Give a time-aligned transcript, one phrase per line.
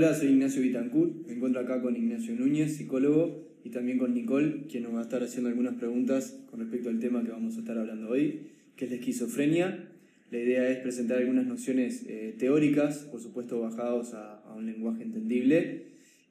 [0.00, 1.26] Hola, soy Ignacio Vitancourt.
[1.26, 5.02] Me encuentro acá con Ignacio Núñez, psicólogo, y también con Nicole, quien nos va a
[5.02, 8.42] estar haciendo algunas preguntas con respecto al tema que vamos a estar hablando hoy,
[8.76, 9.88] que es la esquizofrenia.
[10.30, 15.02] La idea es presentar algunas nociones eh, teóricas, por supuesto bajados a, a un lenguaje
[15.02, 15.86] entendible,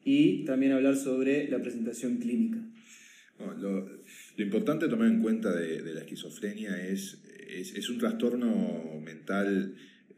[0.06, 2.60] y también hablar sobre la presentación clínica.
[3.38, 9.02] lo, lo, importante tomar en cuenta de, de la esquizofrenia es, es, es, un trastorno
[9.04, 9.75] mental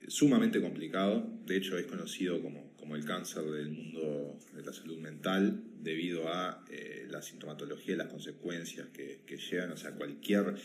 [0.07, 4.97] sumamente complicado, de hecho es conocido como, como el cáncer del mundo de la salud
[4.97, 10.55] mental debido a eh, la sintomatología y las consecuencias que, que, llegan, o sea, cualquier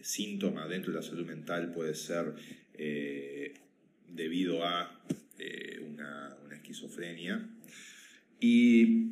[0.00, 2.34] síntoma dentro de la salud mental puede ser
[2.74, 3.54] eh,
[4.08, 4.96] debido a
[5.40, 7.50] eh, una, esquizofrenia.
[8.38, 9.08] Y,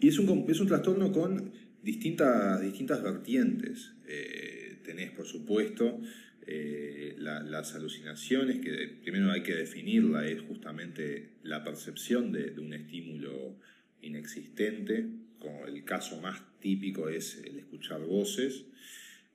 [0.00, 1.50] y es, un, es, un, trastorno con
[1.82, 3.94] distintas, distintas vertientes.
[4.06, 5.98] Eh, tenés, por supuesto,
[6.46, 12.60] eh, la, las alucinaciones, que primero hay que definirla, es justamente la percepción de, de
[12.60, 13.56] un estímulo
[14.02, 15.06] inexistente,
[15.38, 18.66] como el caso más típico es el escuchar voces,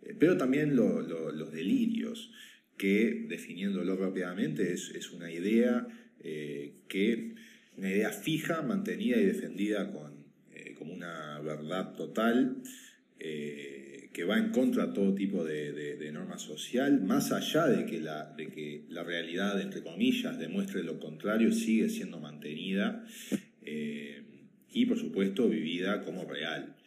[0.03, 2.31] eh, pero también lo, lo, los delirios,
[2.77, 5.87] que definiéndolo rápidamente es, es una idea
[6.21, 7.35] eh, que
[7.77, 12.63] una idea fija, mantenida y defendida con, eh, como una verdad total,
[13.19, 13.74] eh,
[14.15, 17.99] que va en contra de todo tipo de, de, norma social, más allá de que,
[17.99, 23.05] la, de que la realidad, entre comillas, demuestre lo contrario, sigue siendo mantenida
[23.61, 24.23] eh,
[24.69, 26.77] y, por supuesto, vivida como real.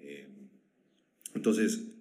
[0.00, 0.26] Eh,
[1.36, 1.94] entonces,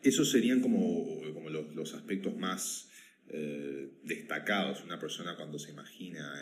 [0.00, 2.92] esos serían como, como los, los, aspectos más
[3.30, 4.84] eh, destacados.
[4.84, 6.32] Una persona cuando se imagina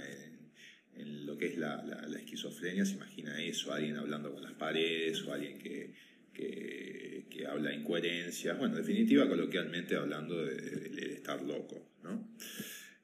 [0.95, 5.23] en, lo que es la, la, esquizofrenia, se imagina eso, alguien hablando con las paredes
[5.23, 8.59] o alguien que, que, que habla incoherencias.
[8.59, 11.89] Bueno, en definitiva, coloquialmente hablando de, estar loco.
[12.03, 12.29] ¿no?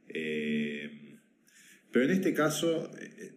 [0.08, 1.16] Eh,
[1.90, 3.32] pero en este caso, eh,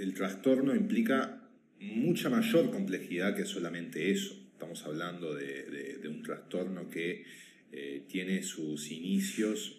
[0.00, 1.48] el trastorno implica
[1.80, 4.34] mucha mayor complejidad que solamente eso.
[4.52, 7.24] Estamos hablando de, un trastorno que
[7.72, 9.78] eh, tiene sus inicios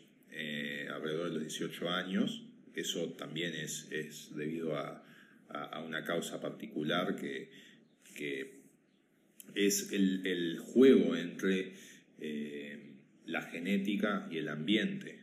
[0.89, 2.45] alrededor de los 18 años.
[2.73, 5.05] Eso también es, es debido a,
[5.49, 7.51] a, a, una causa particular que,
[8.15, 8.62] que
[9.55, 11.73] es el, el, juego entre
[12.19, 12.79] eh,
[13.25, 15.19] la genética y el ambiente.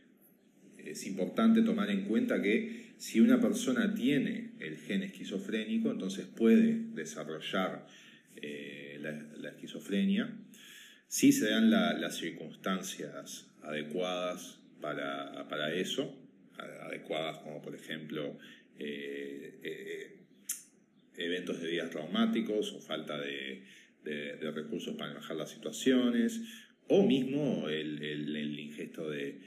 [0.77, 6.79] Es importante tomar en cuenta que si una persona tiene el gen esquizofrénico, entonces puede
[6.93, 7.87] desarrollar
[8.35, 10.33] eh, la, esquizofrenia,
[11.07, 16.15] si se dan la, las circunstancias adecuadas para, para, eso,
[16.57, 18.37] adecuadas como por ejemplo
[18.79, 20.17] eh,
[21.17, 23.63] eventos de días traumáticos o falta de,
[24.03, 26.41] de, recursos para manejar las situaciones,
[26.87, 29.39] o mismo el, el, el ingesto de,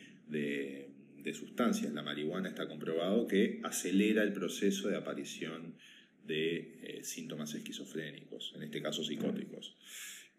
[1.24, 1.92] de sustancias.
[1.92, 5.74] La marihuana está comprobado que acelera el proceso de aparición
[6.26, 9.76] de eh, síntomas esquizofrénicos, en este caso psicóticos.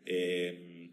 [0.05, 0.91] Eh,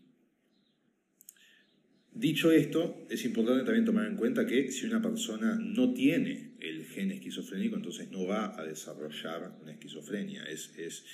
[2.13, 6.85] dicho esto, es importante también tomar en cuenta que si una persona no tiene el
[6.87, 10.45] gen esquizofrénico, entonces no va a desarrollar una esquizofrenia.
[10.45, 11.05] Es, es,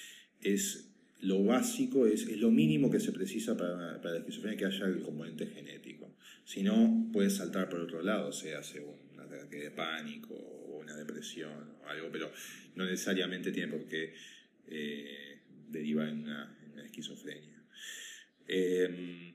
[0.40, 4.66] es lo básico, es, es, lo mínimo que se precisa para, para, la esquizofrenia que
[4.66, 6.14] haya el componente genético.
[6.44, 10.96] Si no, puede saltar por otro lado, sea hace un ataque de pánico o una
[10.96, 12.30] depresión o algo, pero
[12.76, 14.14] no necesariamente tiene por qué
[14.66, 17.62] eh, derivar en una, en una esquizofrenia.
[18.46, 19.34] Eh,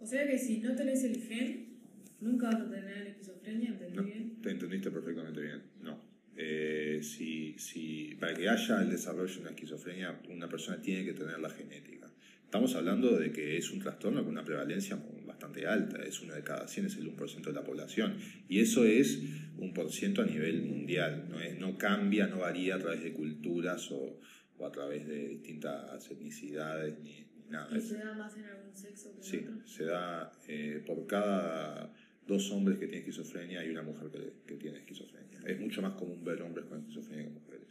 [0.00, 1.80] o sea que si no tenés el gen,
[2.20, 4.40] nunca vas a tener esquizofrenia, ¿entendí no, bien?
[4.40, 6.07] Te entendiste perfectamente bien, no.
[6.40, 11.12] Eh, si, si, para que haya el desarrollo de una esquizofrenia, una persona tiene que
[11.12, 12.08] tener la genética.
[12.44, 14.96] Estamos hablando de que es un trastorno con una prevalencia
[15.26, 18.16] bastante alta, es uno de cada 100, es el 1% de la población.
[18.48, 19.18] Y eso es
[19.58, 23.12] un por ciento a nivel mundial, no, es, no cambia, no varía a través de
[23.12, 24.20] culturas o,
[24.58, 27.76] o a través de distintas etnicidades ni, ni nada.
[27.76, 29.66] ¿Y se da más en algún sexo que en sí, otro?
[29.66, 31.92] se da eh, por cada
[32.28, 34.10] dos hombres que tienen esquizofrenia y una mujer
[34.46, 35.40] que, tiene esquizofrenia.
[35.46, 37.68] Es mucho más común ver hombres con esquizofrenia que mujeres.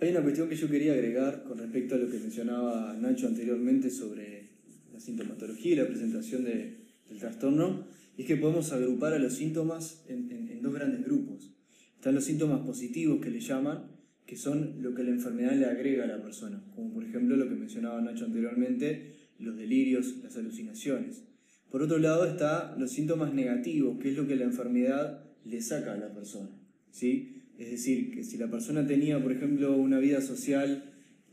[0.00, 3.90] Hay una cuestión que yo quería agregar con respecto a lo que mencionaba Nacho anteriormente
[3.90, 4.50] sobre
[4.92, 6.76] la sintomatología y la presentación de,
[7.08, 7.86] del trastorno,
[8.16, 11.50] es que podemos agrupar a los síntomas en, en, en, dos grandes grupos.
[11.96, 13.90] Están los síntomas positivos que le llaman,
[14.26, 17.48] que son lo que la enfermedad le agrega a la persona, como por ejemplo lo
[17.48, 21.24] que mencionaba Nacho anteriormente, los delirios, las alucinaciones.
[21.70, 25.92] Por otro lado está los síntomas negativos, que es lo que la enfermedad le saca
[25.92, 26.50] a la persona.
[26.90, 27.42] ¿sí?
[27.58, 30.84] Es decir, que si la persona tenía, por ejemplo, una vida social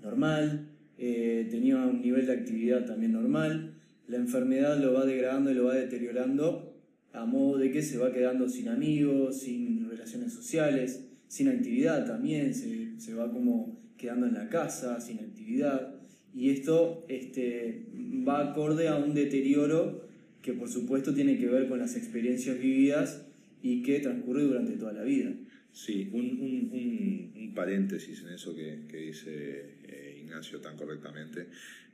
[0.02, 3.74] normal, eh, tenía un nivel de actividad también normal,
[4.08, 6.74] la enfermedad lo va degradando y lo va deteriorando
[7.14, 12.54] a modo de que se va quedando sin amigos, sin relaciones sociales, sin actividad también,
[12.54, 15.96] se, va como quedando en la casa, sin actividad.
[16.34, 17.88] Y esto este,
[18.28, 20.08] va acorde a un deterioro
[20.42, 23.26] que por supuesto tiene que ver con las experiencias vividas
[23.62, 25.34] y que transcurre durante toda la vida.
[25.72, 31.48] Sí, un, un, un, paréntesis en eso que, que dice eh, Ignacio tan correctamente.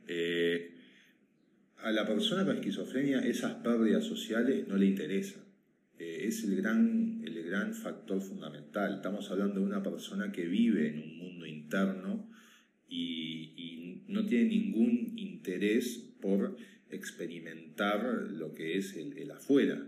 [0.06, 0.72] Eh,
[1.78, 5.42] a la persona con esquizofrenia esas pérdidas sociales no le interesan.
[5.98, 8.94] Eh, es el gran, el gran factor fundamental.
[8.94, 12.28] Estamos hablando de una persona que vive en un mundo interno
[12.88, 16.56] y, y no tiene ningún interés por
[16.94, 19.86] experimentar lo que es el, afuera,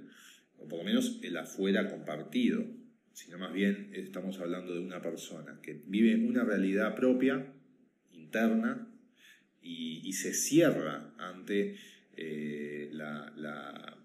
[0.58, 2.64] o por lo menos el afuera compartido
[3.16, 7.50] sino más bien estamos hablando de una persona que vive una realidad propia,
[8.12, 8.92] interna,
[9.62, 11.76] y, se cierra ante
[12.16, 13.96] eh, la,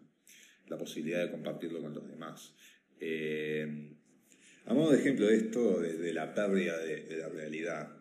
[0.79, 2.55] posibilidad de compartirlo con los demás.
[3.01, 3.91] Eh,
[4.65, 7.97] a modo de ejemplo de esto, de, la pérdida de, la realidad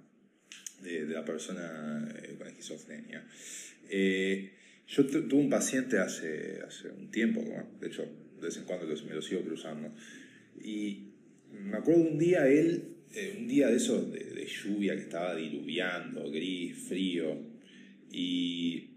[0.80, 3.26] de, la persona eh, con esquizofrenia.
[4.90, 7.40] Yo tuve un paciente hace, hace un tiempo,
[7.80, 9.94] de hecho, de vez en cuando me lo sigo cruzando,
[10.60, 11.12] y
[11.52, 16.28] me acuerdo un día él, eh, un día de esos de, lluvia que estaba diluviando,
[16.30, 17.38] gris, frío,
[18.10, 18.90] y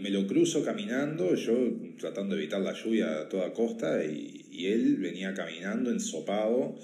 [0.00, 1.54] me lo cruzo caminando, yo
[1.98, 6.78] tratando de evitar la lluvia a toda costa, y, él venía caminando ensopado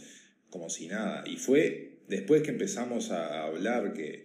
[0.49, 1.25] como si nada.
[1.27, 4.25] Y fue después que empezamos a hablar que,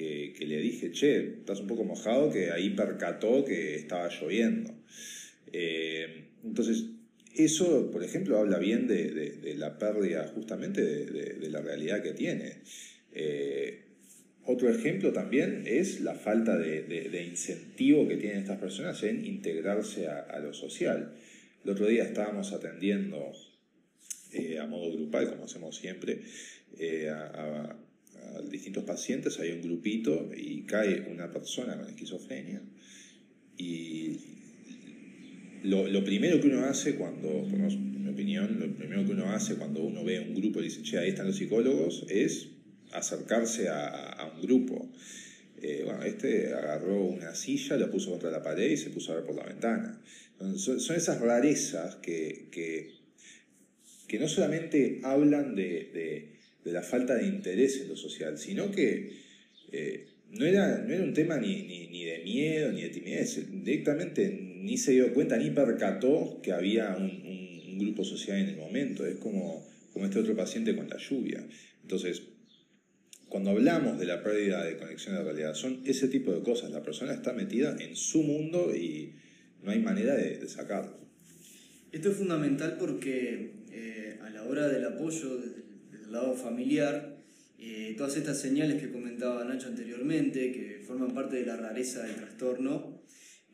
[0.00, 4.74] que, le dije, che, estás un poco mojado, que ahí percató que estaba lloviendo.
[5.52, 6.86] Eh, entonces,
[7.34, 12.62] eso, por ejemplo, habla bien de, la pérdida justamente de, la realidad que tiene.
[13.12, 13.84] Eh,
[14.44, 20.38] otro ejemplo también es la falta de, incentivo que tienen estas personas en integrarse a,
[20.40, 21.14] lo social.
[21.62, 23.32] El otro día estábamos atendiendo
[24.32, 26.22] eh, a modo grupal, como hacemos siempre,
[27.10, 27.76] a,
[28.48, 32.62] distintos pacientes, hay un grupito y cae una persona con esquizofrenia
[33.56, 34.18] y
[35.62, 39.82] lo, primero que uno hace cuando, por mi opinión, lo primero que uno hace cuando
[39.82, 42.48] uno ve un grupo y dice, che, ahí están los psicólogos, es
[42.92, 44.90] acercarse a, un grupo.
[45.60, 49.16] Eh, bueno, este agarró una silla, la puso contra la pared y se puso a
[49.16, 50.00] ver por la ventana.
[50.56, 57.96] Son, esas rarezas que, que, no solamente hablan de, la falta de interés en lo
[57.96, 59.12] social, sino que
[59.72, 64.50] eh, no, era, no era un tema ni, ni de miedo ni de timidez, directamente
[64.60, 67.30] ni se dio cuenta ni percató que había un,
[67.80, 69.06] grupo social en el momento.
[69.06, 71.42] Es como, como este otro paciente con la lluvia.
[71.80, 72.22] Entonces,
[73.26, 76.72] cuando hablamos de la pérdida de conexión de realidad, son ese tipo de cosas.
[76.72, 79.14] La persona está metida en su mundo y
[79.62, 80.98] no hay manera de, sacarlo.
[81.90, 85.59] Esto es fundamental porque eh, a la hora del apoyo desde,
[86.10, 87.16] el lado familiar,
[87.56, 92.16] eh, todas estas señales que comentaba Nacho anteriormente, que forman parte de la rareza del
[92.16, 93.00] trastorno,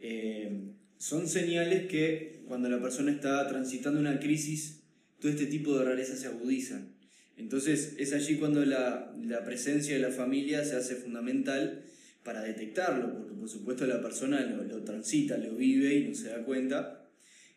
[0.00, 4.85] eh, son señales que cuando la persona está transitando una crisis,
[5.20, 6.94] todo este tipo de rarezas se agudizan.
[7.37, 9.12] Entonces es allí cuando la,
[9.44, 11.85] presencia de la familia se hace fundamental
[12.25, 16.42] para detectarlo, porque por supuesto la persona lo, transita, lo vive y no se da
[16.42, 17.07] cuenta,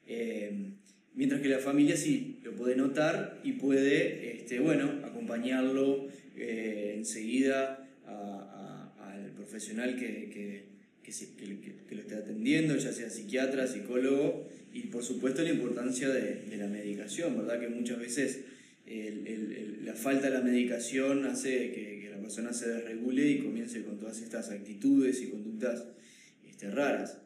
[0.05, 0.73] eh,
[1.15, 7.85] mientras que la familia sí lo puede notar y puede este, bueno, acompañarlo eh, enseguida
[8.05, 10.69] al profesional que
[11.09, 16.67] que, lo esté atendiendo, ya sea psiquiatra, psicólogo, y por supuesto la importancia de, la
[16.67, 17.59] medicación, ¿verdad?
[17.59, 18.41] Que muchas veces
[19.83, 24.21] la falta de la medicación hace que, la persona se desregule y comience con todas
[24.21, 25.85] estas actitudes y conductas
[26.47, 27.17] este, raras.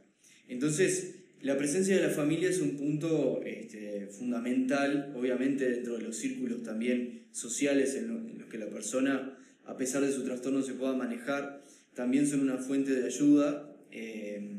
[0.47, 6.15] Entonces, la presencia de la familia es un punto este, fundamental, obviamente dentro de los
[6.15, 10.93] círculos también sociales en los que la persona, a pesar de su trastorno, se pueda
[10.93, 11.61] manejar,
[11.93, 14.55] también son una fuente de ayuda eh,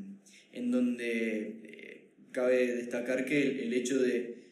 [0.52, 4.44] en donde eh, cabe destacar que el, hecho de,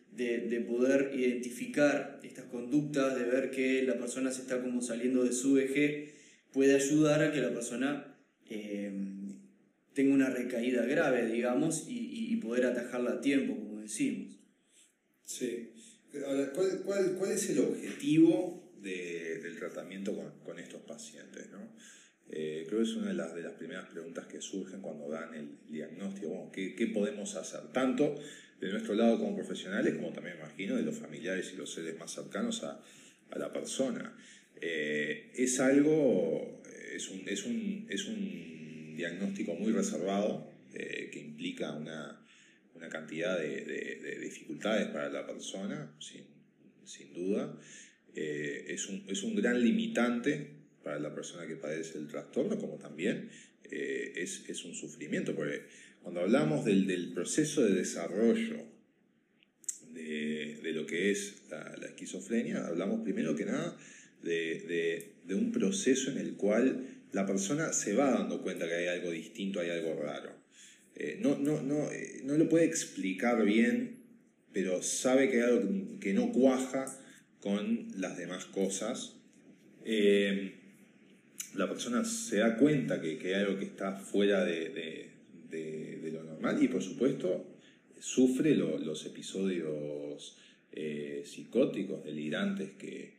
[0.67, 5.59] poder identificar estas conductas, de ver que la persona se está como saliendo de su
[5.59, 6.15] eje,
[6.51, 8.17] puede ayudar a que la persona
[8.49, 8.91] eh,
[9.95, 14.37] tenga una recaída grave, digamos, y, poder atajarla a tiempo, como decimos.
[15.25, 15.71] Sí.
[16.27, 21.51] Ahora, ¿cuál, es el objetivo del tratamiento con, con estos pacientes?
[21.53, 21.61] ¿no?
[22.31, 25.35] Eh, creo que es una de las, de las primeras preguntas que surgen cuando dan
[25.35, 26.51] el diagnóstico.
[26.53, 27.61] ¿qué, ¿qué, podemos hacer?
[27.73, 28.17] Tanto
[28.61, 32.13] de nuestro lado como profesionales, como también imagino de los familiares y los seres más
[32.13, 32.83] cercanos a,
[33.31, 34.17] a la persona.
[34.61, 36.63] Eh, es algo,
[36.95, 38.52] es un, es un, es un
[38.97, 42.21] diagnóstico muy reservado eh, que implica una,
[42.75, 46.33] una cantidad de, de, dificultades para la persona, sin
[46.85, 47.59] sin duda.
[48.15, 50.51] Eh, es, un, es, un, gran limitante
[50.83, 53.31] para la persona que padece el trastorno, como también
[53.71, 55.63] eh, es, es, un sufrimiento, porque
[56.03, 58.65] cuando hablamos del, del proceso de desarrollo
[59.93, 63.77] de, de, lo que es la, la, esquizofrenia, hablamos primero que nada
[64.23, 68.87] de, de, un proceso en el cual la persona se va dando cuenta que hay
[68.89, 70.33] algo distinto, hay algo raro.
[70.95, 71.89] Eh, no, no, no,
[72.25, 74.03] no lo puede explicar bien,
[74.53, 76.87] pero sabe que hay algo que no cuaja
[77.41, 79.17] con las demás cosas.
[79.85, 80.53] Eh,
[81.55, 86.11] la persona se da cuenta que, que, hay algo que está fuera de, de, de,
[86.13, 87.47] lo normal y por supuesto
[87.99, 90.39] sufre lo, los episodios
[90.73, 93.15] eh, psicóticos, delirantes que,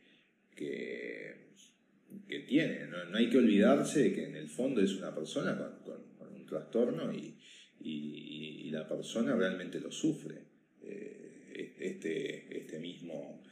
[0.56, 1.43] que,
[2.28, 2.86] que tiene.
[2.86, 3.04] ¿no?
[3.04, 3.16] ¿no?
[3.16, 7.12] hay que olvidarse de que en el fondo es una persona con, con, un trastorno
[7.12, 7.36] y,
[7.80, 10.42] y, la persona realmente lo sufre.
[10.82, 13.42] Eh, este, este mismo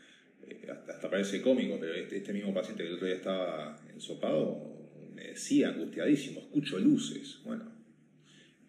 [0.49, 4.90] eh, hasta, parece cómico, pero este, este, mismo paciente que el otro día estaba ensopado
[5.14, 7.40] me decía angustiadísimo, escucho luces.
[7.45, 7.71] Bueno,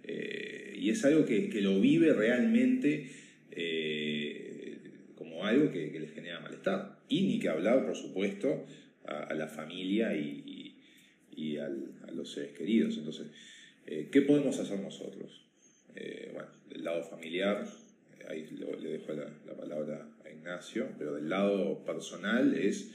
[0.03, 3.09] eh, y es algo que, que lo vive realmente
[5.15, 6.99] como algo que, que, le genera malestar.
[7.07, 8.65] Y ni que hablar, por supuesto,
[9.07, 10.75] a, a la familia y,
[11.35, 12.97] y, y al, a los seres queridos.
[12.97, 13.27] Entonces,
[13.85, 15.45] eh, ¿qué podemos hacer nosotros?
[15.95, 17.65] Eh, bueno, del lado familiar,
[18.29, 18.47] ahí
[18.81, 22.91] le dejo la, la palabra Ignacio, pero del lado personal es,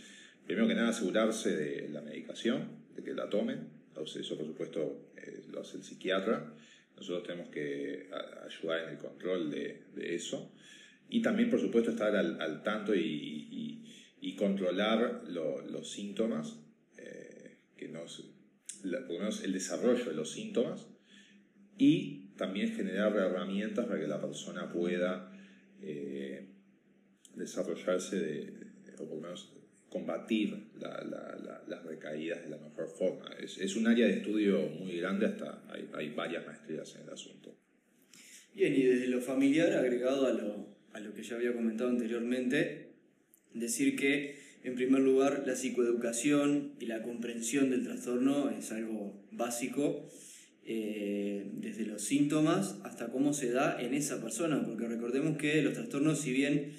[0.46, 3.78] primero que nada, asegurarse de la medicación, de que la tomen.
[3.98, 6.52] Eso, por supuesto, eh, lo hace el psiquiatra.
[6.96, 8.08] Nosotros tenemos que
[8.46, 10.52] ayudar en el control de, de eso.
[11.08, 13.84] Y también, por supuesto, estar al, al tanto y, y,
[14.20, 16.58] y controlar lo, los síntomas,
[16.96, 18.24] eh, que nos,
[18.82, 20.86] la, por lo menos el desarrollo de los síntomas,
[21.76, 25.32] y también generar herramientas para que la persona pueda
[25.80, 26.48] eh,
[27.34, 28.54] desarrollarse de,
[28.98, 29.54] o por lo menos
[29.88, 33.30] combatir la, la, las recaídas de la mejor forma.
[33.40, 37.10] Es, es, un área de estudio muy grande, hasta hay, hay, varias maestrías en el
[37.10, 37.56] asunto.
[38.54, 42.87] Bien, y desde lo familiar, agregado a lo, a lo que ya había comentado anteriormente,
[43.54, 50.08] decir que, en primer lugar, la psicoeducación y la comprensión del trastorno es algo básico,
[50.70, 55.72] eh, desde los síntomas hasta cómo se da en esa persona, porque recordemos que los
[55.72, 56.72] trastornos, si bien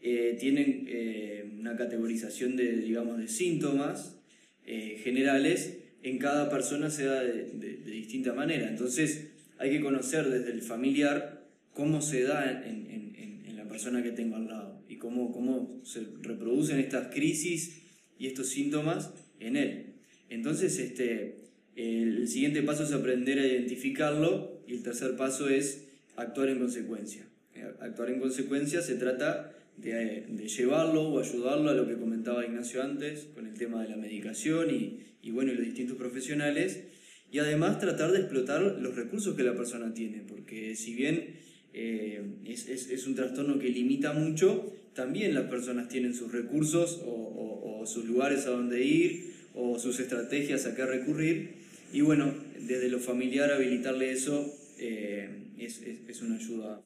[0.00, 4.18] eh, tienen eh, una categorización de, digamos, de síntomas
[4.64, 8.66] generales, en cada persona se da de, distinta manera.
[8.66, 9.28] Entonces
[9.58, 14.46] hay que conocer desde el familiar cómo se da en la persona que tengo al
[14.46, 17.82] lado y cómo, cómo se reproducen estas crisis
[18.18, 19.10] y estos síntomas
[19.40, 19.94] en él.
[20.30, 21.36] Entonces, este,
[21.76, 27.26] el siguiente paso es aprender a identificarlo y el tercer paso es actuar en consecuencia.
[27.80, 32.82] Actuar en consecuencia se trata de, de, llevarlo o ayudarlo a lo que comentaba Ignacio
[32.82, 36.84] antes con el tema de la medicación y, y bueno, y los distintos profesionales.
[37.30, 41.34] Y además tratar de explotar los recursos que la persona tiene, porque si bien
[41.74, 47.84] eh, es, es, un trastorno que limita mucho, también las personas tienen sus recursos o
[47.86, 51.54] sus lugares a donde ir o sus estrategias a qué recurrir.
[51.92, 55.28] Y bueno, desde lo familiar habilitarle eso eh,
[55.58, 56.84] es, es una ayuda.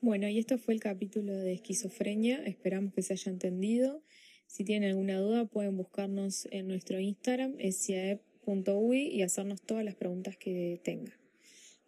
[0.00, 2.42] Bueno, y esto fue el capítulo de esquizofrenia.
[2.44, 4.02] Esperamos que se haya entendido.
[4.46, 10.36] Si tienen alguna duda, pueden buscarnos en nuestro Instagram, siaep.ui, y hacernos todas las preguntas
[10.36, 11.21] que tengan.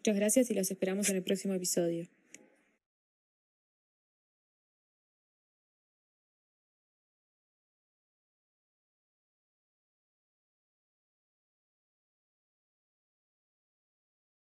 [0.04, 2.06] Muchas gracias y los esperamos en el próximo episodio.